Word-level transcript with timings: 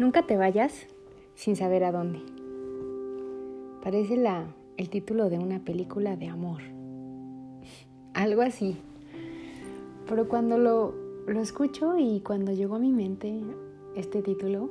Nunca 0.00 0.22
te 0.22 0.38
vayas 0.38 0.86
sin 1.34 1.56
saber 1.56 1.84
a 1.84 1.92
dónde. 1.92 2.20
Parece 3.82 4.16
la, 4.16 4.46
el 4.78 4.88
título 4.88 5.28
de 5.28 5.38
una 5.38 5.62
película 5.62 6.16
de 6.16 6.26
amor. 6.26 6.62
Algo 8.14 8.40
así. 8.40 8.78
Pero 10.08 10.26
cuando 10.26 10.56
lo, 10.56 10.94
lo 11.26 11.40
escucho 11.42 11.98
y 11.98 12.20
cuando 12.20 12.50
llegó 12.50 12.76
a 12.76 12.78
mi 12.78 12.92
mente 12.92 13.42
este 13.94 14.22
título, 14.22 14.70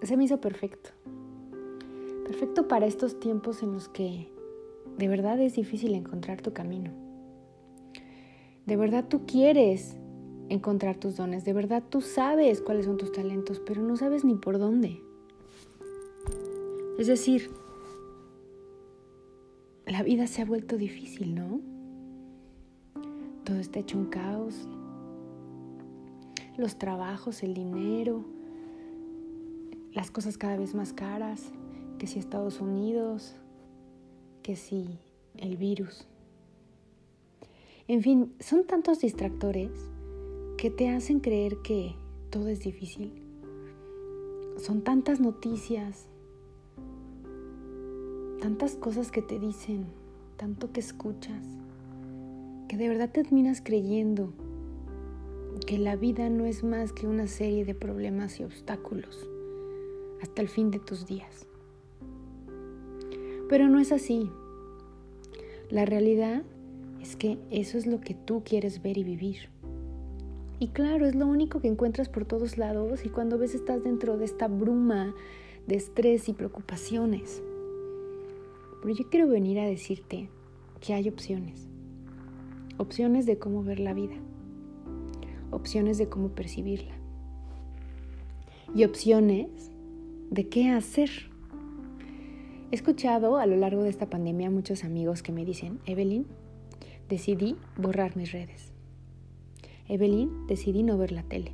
se 0.00 0.16
me 0.16 0.22
hizo 0.22 0.40
perfecto. 0.40 0.90
Perfecto 2.24 2.68
para 2.68 2.86
estos 2.86 3.18
tiempos 3.18 3.64
en 3.64 3.72
los 3.72 3.88
que 3.88 4.28
de 4.96 5.08
verdad 5.08 5.40
es 5.40 5.56
difícil 5.56 5.92
encontrar 5.92 6.40
tu 6.40 6.52
camino. 6.52 6.92
De 8.64 8.76
verdad 8.76 9.06
tú 9.08 9.26
quieres 9.26 9.96
encontrar 10.50 10.96
tus 10.96 11.16
dones. 11.16 11.44
De 11.44 11.54
verdad 11.54 11.82
tú 11.88 12.02
sabes 12.02 12.60
cuáles 12.60 12.84
son 12.84 12.98
tus 12.98 13.12
talentos, 13.12 13.60
pero 13.64 13.80
no 13.80 13.96
sabes 13.96 14.24
ni 14.24 14.34
por 14.34 14.58
dónde. 14.58 15.00
Es 16.98 17.06
decir, 17.06 17.50
la 19.86 20.02
vida 20.02 20.26
se 20.26 20.42
ha 20.42 20.44
vuelto 20.44 20.76
difícil, 20.76 21.34
¿no? 21.34 21.60
Todo 23.44 23.56
está 23.56 23.78
hecho 23.78 23.96
un 23.96 24.06
caos. 24.06 24.68
Los 26.58 26.76
trabajos, 26.76 27.42
el 27.42 27.54
dinero, 27.54 28.24
las 29.92 30.10
cosas 30.10 30.36
cada 30.36 30.58
vez 30.58 30.74
más 30.74 30.92
caras, 30.92 31.52
que 31.98 32.06
si 32.06 32.18
Estados 32.18 32.60
Unidos, 32.60 33.36
que 34.42 34.56
si 34.56 34.98
el 35.36 35.56
virus. 35.56 36.06
En 37.88 38.02
fin, 38.02 38.34
son 38.40 38.66
tantos 38.66 39.00
distractores 39.00 39.70
que 40.60 40.68
te 40.68 40.90
hacen 40.90 41.20
creer 41.20 41.56
que 41.62 41.94
todo 42.28 42.48
es 42.48 42.60
difícil. 42.60 43.14
Son 44.58 44.82
tantas 44.82 45.18
noticias, 45.18 46.06
tantas 48.42 48.76
cosas 48.76 49.10
que 49.10 49.22
te 49.22 49.38
dicen, 49.38 49.86
tanto 50.36 50.70
que 50.70 50.80
escuchas, 50.80 51.46
que 52.68 52.76
de 52.76 52.90
verdad 52.90 53.10
te 53.10 53.22
terminas 53.22 53.62
creyendo 53.62 54.34
que 55.66 55.78
la 55.78 55.96
vida 55.96 56.28
no 56.28 56.44
es 56.44 56.62
más 56.62 56.92
que 56.92 57.06
una 57.06 57.26
serie 57.26 57.64
de 57.64 57.74
problemas 57.74 58.38
y 58.38 58.44
obstáculos 58.44 59.30
hasta 60.20 60.42
el 60.42 60.50
fin 60.50 60.70
de 60.70 60.78
tus 60.78 61.06
días. 61.06 61.46
Pero 63.48 63.70
no 63.70 63.78
es 63.78 63.92
así. 63.92 64.28
La 65.70 65.86
realidad 65.86 66.42
es 67.00 67.16
que 67.16 67.38
eso 67.50 67.78
es 67.78 67.86
lo 67.86 68.02
que 68.02 68.12
tú 68.12 68.42
quieres 68.44 68.82
ver 68.82 68.98
y 68.98 69.04
vivir. 69.04 69.48
Y 70.60 70.68
claro, 70.68 71.06
es 71.06 71.14
lo 71.14 71.26
único 71.26 71.60
que 71.60 71.68
encuentras 71.68 72.10
por 72.10 72.26
todos 72.26 72.58
lados 72.58 73.06
y 73.06 73.08
cuando 73.08 73.38
ves 73.38 73.54
estás 73.54 73.82
dentro 73.82 74.18
de 74.18 74.26
esta 74.26 74.46
bruma 74.46 75.14
de 75.66 75.76
estrés 75.76 76.28
y 76.28 76.34
preocupaciones. 76.34 77.42
Pero 78.82 78.94
yo 78.94 79.08
quiero 79.08 79.26
venir 79.26 79.58
a 79.58 79.64
decirte 79.64 80.28
que 80.78 80.92
hay 80.92 81.08
opciones. 81.08 81.66
Opciones 82.76 83.24
de 83.24 83.38
cómo 83.38 83.64
ver 83.64 83.80
la 83.80 83.94
vida. 83.94 84.16
Opciones 85.50 85.96
de 85.96 86.10
cómo 86.10 86.28
percibirla. 86.28 86.94
Y 88.74 88.84
opciones 88.84 89.70
de 90.30 90.46
qué 90.50 90.68
hacer. 90.68 91.10
He 92.70 92.74
escuchado 92.74 93.38
a 93.38 93.46
lo 93.46 93.56
largo 93.56 93.82
de 93.82 93.88
esta 93.88 94.10
pandemia 94.10 94.50
muchos 94.50 94.84
amigos 94.84 95.22
que 95.22 95.32
me 95.32 95.46
dicen, 95.46 95.80
Evelyn, 95.86 96.26
decidí 97.08 97.56
borrar 97.78 98.14
mis 98.14 98.32
redes. 98.32 98.69
Evelyn, 99.90 100.46
decidí 100.46 100.84
no 100.84 100.96
ver 100.96 101.10
la 101.10 101.24
tele. 101.24 101.52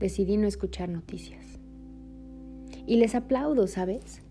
Decidí 0.00 0.36
no 0.36 0.48
escuchar 0.48 0.88
noticias. 0.88 1.60
Y 2.84 2.96
les 2.96 3.14
aplaudo, 3.14 3.68
¿sabes? 3.68 4.22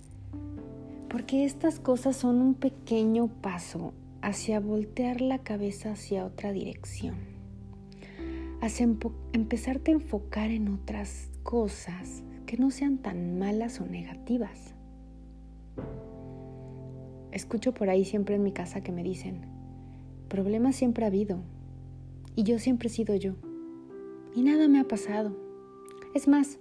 Porque 1.08 1.46
estas 1.46 1.80
cosas 1.80 2.18
son 2.18 2.42
un 2.42 2.54
pequeño 2.54 3.30
paso 3.30 3.94
hacia 4.22 4.60
voltear 4.60 5.22
la 5.22 5.40
cabeza 5.40 5.94
hacia 5.94 6.26
otra 6.26 6.52
dirección. 6.52 7.16
Hacia 8.60 8.86
empezarte 9.32 9.92
a 9.92 9.94
enfocar 9.94 10.52
en 10.52 10.68
otras 10.68 11.30
cosas 11.44 12.24
que 12.46 12.58
no 12.58 12.72
sean 12.72 12.98
tan 12.98 13.40
malas 13.40 13.80
o 13.80 13.86
negativas. 13.86 14.76
Escucho 17.32 17.74
por 17.74 17.90
ahí 17.90 18.04
siempre 18.04 18.36
en 18.36 18.44
mi 18.44 18.52
casa 18.52 18.82
que 18.82 18.92
me 18.92 19.04
dicen, 19.04 19.46
problemas 20.28 20.76
siempre 20.76 21.06
ha 21.06 21.08
habido, 21.08 21.40
y 22.36 22.44
yo 22.44 22.60
siempre 22.60 22.88
he 22.88 22.92
sido 22.92 23.16
yo. 23.16 23.34
Y 24.36 24.44
nada 24.44 24.68
me 24.68 24.80
ha 24.80 24.88
pasado. 24.88 25.36
Es 26.14 26.28
más, 26.28 26.60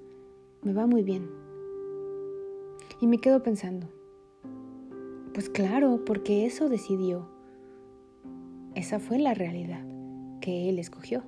me 0.63 0.73
va 0.73 0.87
muy 0.87 1.03
bien. 1.03 1.29
Y 3.01 3.07
me 3.07 3.19
quedo 3.19 3.43
pensando, 3.43 3.89
pues 5.33 5.49
claro, 5.49 6.05
porque 6.07 6.47
eso 6.47 6.69
decidió. 6.69 7.29
Esa 8.75 9.01
fue 9.01 9.19
la 9.19 9.35
realidad 9.35 9.85
que 10.41 10.69
él 10.69 10.79
escogió. 10.79 11.23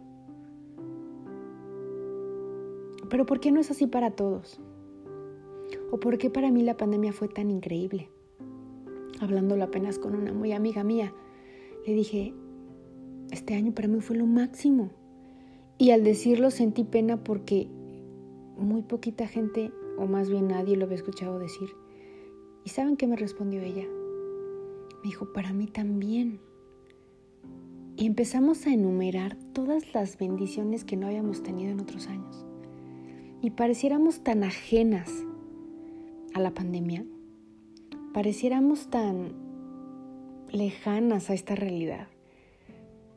Pero 3.09 3.27
¿por 3.27 3.41
qué 3.41 3.51
no 3.51 3.61
es 3.61 3.71
así 3.71 3.87
para 3.87 4.13
todos? 4.13 4.61
¿O 5.91 5.99
por 5.99 6.19
qué 6.19 6.31
para 6.31 6.51
mí 6.51 6.63
la 6.63 6.77
pandemia 6.77 7.13
fue 7.13 7.29
tan 7.29 7.51
increíble? 7.51 8.11
Hablándolo 9.21 9.65
apenas 9.65 9.99
con 9.99 10.15
una 10.15 10.33
muy 10.33 10.53
amiga 10.53 10.85
mía, 10.85 11.13
le 11.87 11.95
dije, 11.95 12.35
este 13.31 13.55
año 13.55 13.73
para 13.73 13.89
mí 13.89 14.01
fue 14.01 14.17
lo 14.17 14.27
máximo. 14.27 14.91
Y 15.79 15.91
al 15.91 16.05
decirlo 16.05 16.51
sentí 16.51 16.85
pena 16.85 17.23
porque 17.23 17.69
muy 18.57 18.83
poquita 18.83 19.27
gente, 19.27 19.71
o 19.99 20.07
más 20.07 20.31
bien 20.31 20.49
nadie 20.49 20.77
lo 20.77 20.85
había 20.85 20.97
escuchado 20.97 21.39
decir. 21.39 21.69
¿Y 22.65 22.71
saben 22.71 22.97
qué 22.97 23.07
me 23.07 23.17
respondió 23.17 23.61
ella? 23.63 23.85
Me 23.85 25.11
dijo, 25.11 25.33
para 25.33 25.53
mí 25.53 25.67
también. 25.67 26.41
Y 27.97 28.07
empezamos 28.07 28.67
a 28.67 28.73
enumerar 28.73 29.37
todas 29.53 29.95
las 29.95 30.19
bendiciones 30.19 30.85
que 30.85 30.97
no 30.97 31.07
habíamos 31.07 31.43
tenido 31.43 31.71
en 31.71 31.81
otros 31.81 32.09
años. 32.09 32.45
Y 33.43 33.51
pareciéramos 33.51 34.23
tan 34.23 34.45
ajenas 34.45 35.11
a 36.35 36.41
la 36.41 36.53
pandemia, 36.53 37.05
pareciéramos 38.13 38.89
tan 38.89 39.33
lejanas 40.51 41.31
a 41.31 41.35
esta 41.35 41.55
realidad 41.55 42.09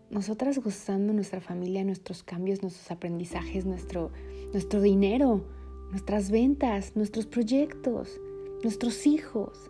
nosotras 0.09 0.58
gozando 0.58 1.14
nuestra 1.14 1.40
familia, 1.40 1.84
nuestros 1.84 2.24
cambios, 2.24 2.64
nuestros 2.64 2.90
aprendizajes, 2.90 3.66
nuestro, 3.66 4.12
nuestro 4.52 4.81
dinero, 4.81 5.44
nuestras 5.92 6.31
ventas, 6.31 6.96
nuestros 6.96 7.28
proyectos, 7.28 8.19
nuestros 8.64 9.06
hijos. 9.06 9.69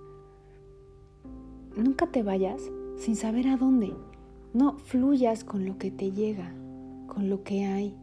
Nunca 1.76 2.08
te 2.08 2.24
vayas 2.24 2.62
sin 2.98 3.16
saber 3.16 3.48
a 3.48 3.58
dónde. 3.58 3.94
No 4.54 4.78
fluyas 4.80 5.44
con 5.44 5.66
lo 5.66 5.78
que 5.78 5.92
te 5.92 6.12
llega, 6.12 6.54
con 7.08 7.30
lo 7.30 7.44
que 7.44 7.66
hay, 7.66 7.96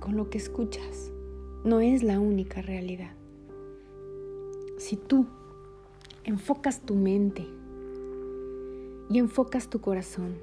con 0.00 0.16
lo 0.16 0.28
que 0.28 0.38
escuchas. 0.38 1.12
No 1.64 1.80
es 1.80 2.02
la 2.02 2.18
única 2.18 2.62
realidad. 2.62 3.12
Si 4.78 4.96
tú 4.96 5.26
enfocas 6.24 6.80
tu 6.80 6.96
mente 6.96 7.46
y 9.08 9.18
enfocas 9.18 9.68
tu 9.68 9.80
corazón 9.80 10.34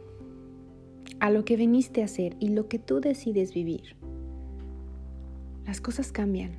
a 1.19 1.29
lo 1.29 1.45
que 1.45 1.55
viniste 1.55 2.01
a 2.01 2.05
hacer 2.05 2.35
y 2.39 2.49
lo 2.49 2.67
que 2.67 2.79
tú 2.79 2.99
decides 2.99 3.53
vivir, 3.53 3.95
las 5.65 5.81
cosas 5.81 6.11
cambian, 6.11 6.51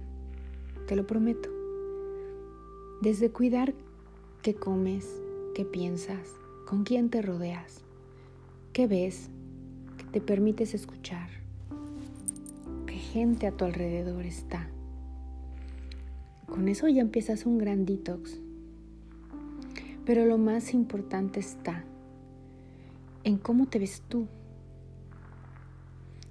te 0.87 0.97
lo 0.97 1.07
prometo. 1.07 1.49
Desde 3.01 3.31
cuidar 3.31 3.75
qué 4.43 4.55
comes, 4.55 5.21
qué 5.55 5.65
piensas, 5.65 6.37
con 6.67 6.85
quién 6.85 7.11
te 7.11 7.23
rodeas, 7.23 7.83
qué 8.73 8.87
ves, 8.87 9.29
qué 9.99 10.05
te 10.05 10.21
permites 10.21 10.75
escuchar, 10.75 11.29
qué 12.87 12.95
gente 12.95 13.47
a 13.47 13.53
tu 13.53 13.65
alrededor 13.65 14.25
está. 14.25 14.69
Con 16.47 16.69
eso 16.69 16.87
ya 16.87 17.01
empiezas 17.01 17.47
un 17.47 17.59
gran 17.59 17.87
detox. 17.87 18.39
Pero 20.05 20.27
lo 20.27 20.37
más 20.37 20.75
importante 20.75 21.41
está 21.41 21.85
en 23.25 23.39
cómo 23.39 23.67
te 23.67 23.79
ves 23.79 24.03
tú 24.09 24.27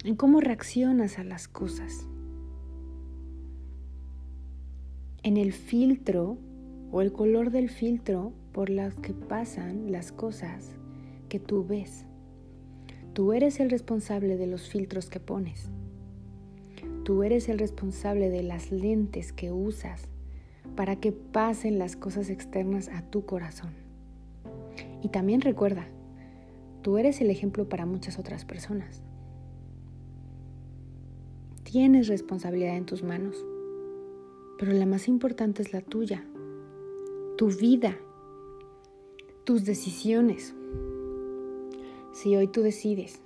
en 0.03 0.15
cómo 0.15 0.39
reaccionas 0.41 1.19
a 1.19 1.23
las 1.23 1.47
cosas. 1.47 2.07
En 5.23 5.37
el 5.37 5.53
filtro 5.53 6.37
o 6.91 7.01
el 7.01 7.11
color 7.11 7.51
del 7.51 7.69
filtro 7.69 8.33
por 8.51 8.69
las 8.69 8.95
que 8.95 9.13
pasan 9.13 9.91
las 9.91 10.11
cosas 10.11 10.75
que 11.29 11.39
tú 11.39 11.65
ves. 11.65 12.05
Tú 13.13 13.33
eres 13.33 13.59
el 13.59 13.69
responsable 13.69 14.37
de 14.37 14.47
los 14.47 14.69
filtros 14.69 15.09
que 15.09 15.19
pones. 15.19 15.69
Tú 17.03 17.23
eres 17.23 17.49
el 17.49 17.59
responsable 17.59 18.29
de 18.29 18.43
las 18.43 18.71
lentes 18.71 19.31
que 19.31 19.51
usas 19.51 20.07
para 20.75 20.95
que 20.95 21.11
pasen 21.11 21.77
las 21.77 21.95
cosas 21.95 22.29
externas 22.29 22.89
a 22.89 23.03
tu 23.03 23.25
corazón. 23.25 23.73
Y 25.03 25.09
también 25.09 25.41
recuerda, 25.41 25.87
tú 26.81 26.97
eres 26.97 27.21
el 27.21 27.29
ejemplo 27.29 27.69
para 27.69 27.85
muchas 27.85 28.17
otras 28.17 28.45
personas. 28.45 29.03
Tienes 31.71 32.09
responsabilidad 32.09 32.75
en 32.75 32.85
tus 32.85 33.01
manos, 33.01 33.45
pero 34.59 34.73
la 34.73 34.85
más 34.85 35.07
importante 35.07 35.61
es 35.61 35.71
la 35.71 35.79
tuya, 35.79 36.25
tu 37.37 37.47
vida, 37.47 37.97
tus 39.45 39.63
decisiones. 39.63 40.53
Si 42.11 42.35
hoy 42.35 42.47
tú 42.47 42.61
decides 42.61 43.21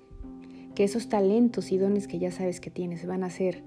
que 0.76 0.84
esos 0.84 1.10
talentos 1.10 1.72
y 1.72 1.80
dones 1.80 2.08
que 2.08 2.20
ya 2.20 2.30
sabes 2.30 2.60
que 2.62 2.70
tienes 2.70 3.08
van 3.08 3.24
a 3.24 3.32
ser 3.32 3.64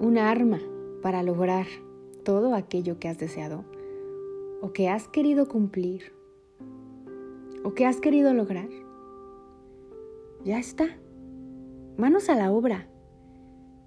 un 0.00 0.18
arma 0.18 0.58
para 1.00 1.22
lograr 1.22 1.68
todo 2.24 2.56
aquello 2.56 2.98
que 2.98 3.06
has 3.06 3.18
deseado 3.18 3.64
o 4.62 4.72
que 4.72 4.88
has 4.88 5.06
querido 5.06 5.46
cumplir 5.46 6.12
o 7.62 7.72
que 7.72 7.86
has 7.86 8.00
querido 8.00 8.34
lograr, 8.34 8.68
ya 10.44 10.58
está. 10.58 10.88
Manos 11.96 12.28
a 12.28 12.34
la 12.34 12.50
obra. 12.50 12.87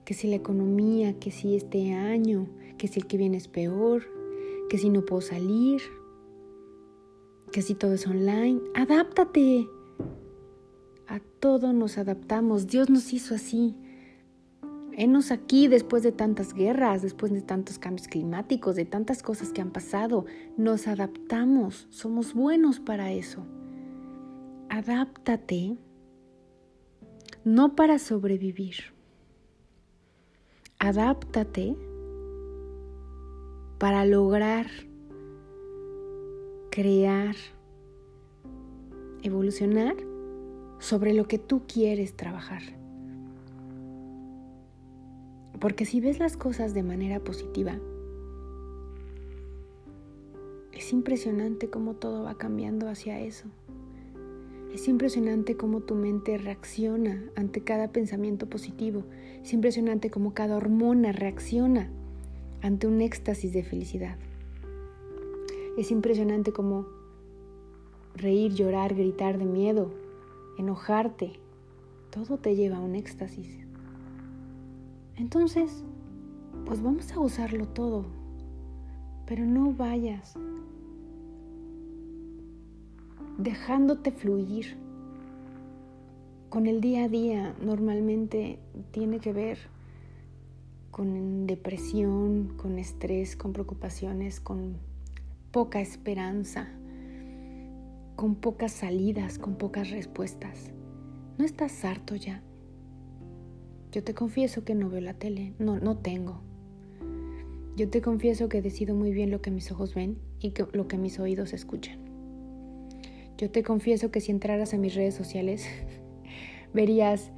Que 0.05 0.13
si 0.13 0.27
la 0.27 0.35
economía, 0.35 1.19
que 1.19 1.31
si 1.31 1.55
este 1.55 1.93
año, 1.93 2.47
que 2.77 2.87
si 2.87 2.99
el 2.99 3.07
que 3.07 3.17
viene 3.17 3.37
es 3.37 3.47
peor, 3.47 4.03
que 4.69 4.77
si 4.77 4.89
no 4.89 5.05
puedo 5.05 5.21
salir, 5.21 5.81
que 7.51 7.61
si 7.61 7.75
todo 7.75 7.93
es 7.93 8.07
online, 8.07 8.61
adáptate. 8.73 9.67
A 11.07 11.19
todo 11.39 11.73
nos 11.73 11.97
adaptamos. 11.97 12.67
Dios 12.67 12.89
nos 12.89 13.11
hizo 13.13 13.35
así. 13.35 13.75
Enos 14.93 15.31
aquí 15.31 15.67
después 15.67 16.03
de 16.03 16.11
tantas 16.11 16.53
guerras, 16.53 17.01
después 17.01 17.31
de 17.31 17.41
tantos 17.41 17.79
cambios 17.79 18.07
climáticos, 18.07 18.75
de 18.75 18.85
tantas 18.85 19.21
cosas 19.21 19.51
que 19.51 19.61
han 19.61 19.71
pasado. 19.71 20.25
Nos 20.57 20.87
adaptamos. 20.87 21.87
Somos 21.89 22.33
buenos 22.33 22.79
para 22.79 23.11
eso. 23.11 23.45
Adáptate. 24.69 25.77
No 27.43 27.75
para 27.75 27.99
sobrevivir. 27.99 28.93
Adáptate 30.83 31.75
para 33.77 34.03
lograr 34.03 34.65
crear, 36.71 37.35
evolucionar 39.21 39.95
sobre 40.79 41.13
lo 41.13 41.27
que 41.27 41.37
tú 41.37 41.61
quieres 41.67 42.15
trabajar. 42.15 42.63
Porque 45.59 45.85
si 45.85 46.01
ves 46.01 46.17
las 46.17 46.35
cosas 46.35 46.73
de 46.73 46.81
manera 46.81 47.19
positiva, 47.19 47.77
es 50.71 50.91
impresionante 50.91 51.69
cómo 51.69 51.93
todo 51.93 52.23
va 52.23 52.39
cambiando 52.39 52.89
hacia 52.89 53.19
eso. 53.19 53.45
Es 54.73 54.87
impresionante 54.87 55.57
cómo 55.57 55.81
tu 55.81 55.95
mente 55.95 56.37
reacciona 56.37 57.21
ante 57.35 57.61
cada 57.61 57.89
pensamiento 57.89 58.47
positivo. 58.47 59.03
Es 59.43 59.51
impresionante 59.51 60.09
cómo 60.09 60.33
cada 60.33 60.55
hormona 60.55 61.11
reacciona 61.11 61.89
ante 62.61 62.87
un 62.87 63.01
éxtasis 63.01 63.51
de 63.51 63.63
felicidad. 63.63 64.17
Es 65.77 65.91
impresionante 65.91 66.53
cómo 66.53 66.85
reír, 68.15 68.53
llorar, 68.53 68.95
gritar 68.95 69.37
de 69.37 69.45
miedo, 69.45 69.91
enojarte, 70.57 71.33
todo 72.09 72.37
te 72.37 72.55
lleva 72.55 72.77
a 72.77 72.81
un 72.81 72.95
éxtasis. 72.95 73.65
Entonces, 75.17 75.83
pues 76.65 76.81
vamos 76.81 77.11
a 77.11 77.19
usarlo 77.19 77.67
todo, 77.67 78.05
pero 79.25 79.45
no 79.45 79.73
vayas 79.73 80.35
dejándote 83.37 84.11
fluir. 84.11 84.77
Con 86.49 86.67
el 86.67 86.81
día 86.81 87.05
a 87.05 87.09
día 87.09 87.55
normalmente 87.61 88.59
tiene 88.91 89.19
que 89.19 89.33
ver 89.33 89.57
con 90.91 91.47
depresión, 91.47 92.53
con 92.57 92.77
estrés, 92.77 93.35
con 93.35 93.53
preocupaciones, 93.53 94.39
con 94.41 94.75
poca 95.51 95.79
esperanza, 95.81 96.69
con 98.15 98.35
pocas 98.35 98.73
salidas, 98.73 99.39
con 99.39 99.55
pocas 99.55 99.89
respuestas. 99.89 100.71
¿No 101.37 101.45
estás 101.45 101.83
harto 101.85 102.15
ya? 102.15 102.43
Yo 103.91 104.03
te 104.03 104.13
confieso 104.13 104.63
que 104.63 104.75
no 104.75 104.89
veo 104.89 105.01
la 105.01 105.13
tele, 105.13 105.53
no, 105.59 105.79
no 105.79 105.97
tengo. 105.97 106.41
Yo 107.75 107.89
te 107.89 108.01
confieso 108.01 108.49
que 108.49 108.61
decido 108.61 108.93
muy 108.93 109.11
bien 109.11 109.31
lo 109.31 109.41
que 109.41 109.51
mis 109.51 109.71
ojos 109.71 109.95
ven 109.95 110.17
y 110.39 110.53
lo 110.73 110.87
que 110.87 110.97
mis 110.97 111.19
oídos 111.19 111.53
escuchan. 111.53 112.00
Yo 113.41 113.49
te 113.49 113.63
confieso 113.63 114.11
que 114.11 114.21
si 114.21 114.31
entraras 114.31 114.75
a 114.75 114.77
mis 114.77 114.93
redes 114.93 115.15
sociales, 115.15 115.65
verías 116.75 117.31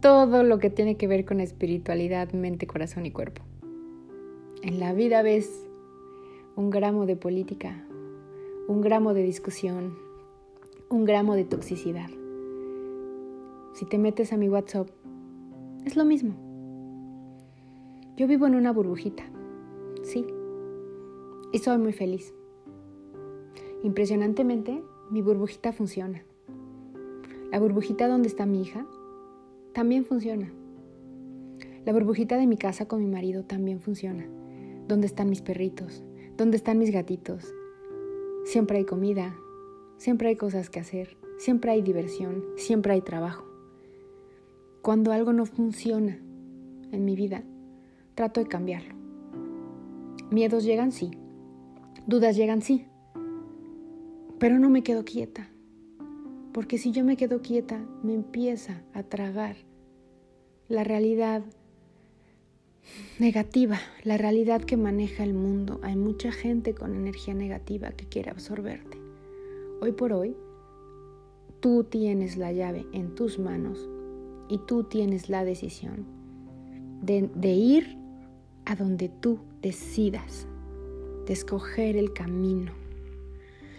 todo 0.00 0.44
lo 0.44 0.60
que 0.60 0.70
tiene 0.70 0.96
que 0.96 1.08
ver 1.08 1.24
con 1.24 1.40
espiritualidad, 1.40 2.32
mente, 2.32 2.68
corazón 2.68 3.04
y 3.04 3.10
cuerpo. 3.10 3.42
En 4.62 4.78
la 4.78 4.92
vida 4.92 5.22
ves 5.22 5.66
un 6.54 6.70
gramo 6.70 7.06
de 7.06 7.16
política, 7.16 7.84
un 8.68 8.80
gramo 8.80 9.14
de 9.14 9.24
discusión, 9.24 9.98
un 10.90 11.04
gramo 11.04 11.34
de 11.34 11.44
toxicidad. 11.44 12.10
Si 13.74 13.84
te 13.84 13.98
metes 13.98 14.32
a 14.32 14.36
mi 14.36 14.48
WhatsApp, 14.48 14.88
es 15.86 15.96
lo 15.96 16.04
mismo. 16.04 16.36
Yo 18.16 18.28
vivo 18.28 18.46
en 18.46 18.54
una 18.54 18.72
burbujita, 18.72 19.24
sí, 20.04 20.24
y 21.52 21.58
soy 21.58 21.78
muy 21.78 21.92
feliz. 21.92 22.32
Impresionantemente, 23.82 24.82
mi 25.10 25.22
burbujita 25.22 25.72
funciona. 25.72 26.24
La 27.52 27.60
burbujita 27.60 28.08
donde 28.08 28.28
está 28.28 28.44
mi 28.44 28.62
hija 28.62 28.86
también 29.72 30.04
funciona. 30.04 30.52
La 31.86 31.92
burbujita 31.92 32.36
de 32.36 32.46
mi 32.46 32.56
casa 32.56 32.88
con 32.88 33.00
mi 33.00 33.06
marido 33.06 33.44
también 33.44 33.80
funciona. 33.80 34.26
¿Dónde 34.88 35.06
están 35.06 35.30
mis 35.30 35.42
perritos? 35.42 36.02
¿Dónde 36.36 36.56
están 36.56 36.78
mis 36.78 36.90
gatitos? 36.90 37.54
Siempre 38.44 38.78
hay 38.78 38.84
comida, 38.84 39.36
siempre 39.96 40.28
hay 40.28 40.36
cosas 40.36 40.70
que 40.70 40.80
hacer, 40.80 41.16
siempre 41.38 41.70
hay 41.70 41.80
diversión, 41.80 42.44
siempre 42.56 42.94
hay 42.94 43.00
trabajo. 43.00 43.44
Cuando 44.82 45.12
algo 45.12 45.32
no 45.32 45.46
funciona 45.46 46.18
en 46.90 47.04
mi 47.04 47.14
vida, 47.14 47.44
trato 48.16 48.40
de 48.40 48.48
cambiarlo. 48.48 48.96
Miedos 50.32 50.64
llegan, 50.64 50.90
sí. 50.90 51.12
Dudas 52.08 52.36
llegan, 52.36 52.60
sí. 52.60 52.87
Pero 54.38 54.60
no 54.60 54.70
me 54.70 54.84
quedo 54.84 55.04
quieta, 55.04 55.48
porque 56.52 56.78
si 56.78 56.92
yo 56.92 57.04
me 57.04 57.16
quedo 57.16 57.42
quieta, 57.42 57.84
me 58.04 58.14
empieza 58.14 58.82
a 58.92 59.02
tragar 59.02 59.56
la 60.68 60.84
realidad 60.84 61.42
negativa, 63.18 63.78
la 64.04 64.16
realidad 64.16 64.62
que 64.62 64.76
maneja 64.76 65.24
el 65.24 65.34
mundo. 65.34 65.80
Hay 65.82 65.96
mucha 65.96 66.30
gente 66.30 66.72
con 66.72 66.94
energía 66.94 67.34
negativa 67.34 67.90
que 67.90 68.06
quiere 68.06 68.30
absorberte. 68.30 68.98
Hoy 69.80 69.90
por 69.90 70.12
hoy, 70.12 70.36
tú 71.58 71.82
tienes 71.82 72.36
la 72.36 72.52
llave 72.52 72.86
en 72.92 73.16
tus 73.16 73.40
manos 73.40 73.88
y 74.48 74.58
tú 74.58 74.84
tienes 74.84 75.28
la 75.28 75.44
decisión 75.44 76.06
de, 77.02 77.28
de 77.34 77.50
ir 77.50 77.98
a 78.66 78.76
donde 78.76 79.08
tú 79.08 79.40
decidas, 79.62 80.46
de 81.26 81.32
escoger 81.32 81.96
el 81.96 82.12
camino 82.12 82.72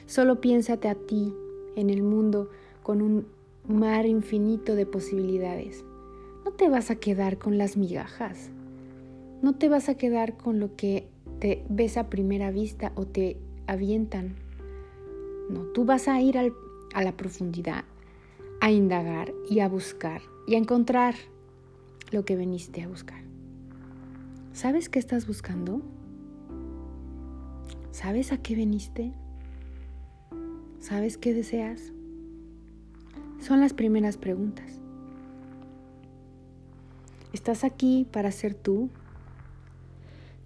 Solo 0.09 0.41
piénsate 0.41 0.87
a 0.89 0.95
ti 0.95 1.35
en 1.75 1.91
el 1.91 2.01
mundo 2.01 2.49
con 2.81 3.03
un 3.03 3.27
mar 3.67 4.07
infinito 4.07 4.73
de 4.73 4.87
posibilidades. 4.87 5.85
No 6.43 6.49
te 6.49 6.67
vas 6.67 6.89
a 6.89 6.95
quedar 6.95 7.37
con 7.37 7.59
las 7.59 7.77
migajas. 7.77 8.49
No 9.43 9.53
te 9.53 9.69
vas 9.69 9.87
a 9.87 9.93
quedar 9.93 10.35
con 10.35 10.59
lo 10.59 10.75
que 10.75 11.07
te 11.37 11.63
ves 11.69 11.95
a 11.95 12.09
primera 12.09 12.49
vista 12.49 12.91
o 12.95 13.05
te 13.05 13.37
avientan. 13.67 14.35
No, 15.47 15.65
tú 15.75 15.85
vas 15.85 16.07
a 16.07 16.19
ir 16.19 16.39
a 16.39 17.03
la 17.03 17.15
profundidad, 17.15 17.83
a 18.61 18.71
indagar 18.71 19.31
y 19.47 19.59
a 19.59 19.69
buscar 19.69 20.23
y 20.47 20.55
a 20.55 20.57
encontrar 20.57 21.13
lo 22.09 22.25
que 22.25 22.35
veniste 22.35 22.81
a 22.81 22.87
buscar. 22.87 23.21
¿Sabes 24.53 24.89
qué 24.89 24.97
estás 24.97 25.27
buscando? 25.27 25.83
¿Sabes 27.91 28.31
a 28.31 28.41
qué 28.41 28.55
veniste? 28.55 29.13
¿Sabes 30.79 31.17
qué 31.17 31.33
deseas? 31.33 31.91
Son 33.39 33.59
las 33.59 33.74
primeras 33.74 34.17
preguntas. 34.17 34.79
¿Estás 37.33 37.65
aquí 37.65 38.07
para 38.09 38.31
ser 38.31 38.53
tú? 38.53 38.89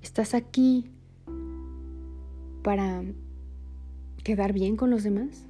¿Estás 0.02 0.34
aquí 0.34 0.86
para 2.64 3.04
quedar 4.24 4.54
bien 4.54 4.76
con 4.76 4.90
los 4.90 5.04
demás? 5.04 5.46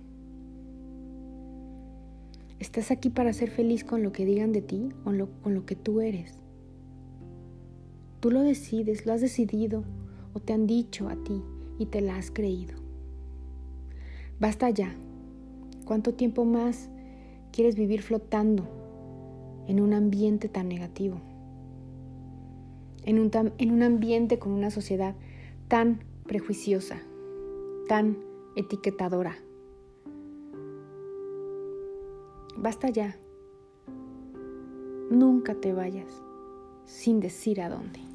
¿Estás 2.59 2.91
aquí 2.91 3.09
para 3.09 3.31
ser 3.31 3.51
feliz 3.51 3.85
con 3.85 4.03
lo 4.03 4.11
que 4.11 4.25
digan 4.25 4.51
de 4.51 4.61
ti 4.61 4.89
o 5.05 5.11
con 5.41 5.55
lo 5.55 5.65
que 5.65 5.75
tú 5.75 6.01
eres? 6.01 6.37
Tú 8.19 8.31
lo 8.31 8.41
decides, 8.41 9.05
lo 9.05 9.13
has 9.13 9.21
decidido 9.21 9.85
o 10.33 10.39
te 10.41 10.53
han 10.53 10.67
dicho 10.67 11.07
a 11.07 11.15
ti 11.15 11.41
y 11.79 11.85
te 11.85 12.01
la 12.01 12.17
has 12.17 12.31
creído. 12.31 12.82
Basta 14.43 14.69
ya. 14.71 14.93
¿Cuánto 15.85 16.15
tiempo 16.15 16.43
más 16.43 16.89
quieres 17.53 17.77
vivir 17.77 18.01
flotando 18.01 18.67
en 19.69 19.79
un 19.79 19.93
ambiente 19.93 20.49
tan 20.49 20.67
negativo, 20.67 21.21
en 23.05 23.19
un, 23.19 23.31
en 23.57 23.71
un 23.71 23.83
ambiente 23.83 24.39
con 24.39 24.51
una 24.51 24.69
sociedad 24.69 25.15
tan 25.69 26.01
prejuiciosa, 26.27 27.01
tan 27.87 28.17
etiquetadora. 28.57 29.37
Basta 32.57 32.89
ya. 32.89 33.15
Nunca 35.09 35.55
te 35.55 35.71
vayas 35.71 36.21
sin 36.83 37.21
decir 37.21 37.61
a 37.61 37.69
dónde. 37.69 38.12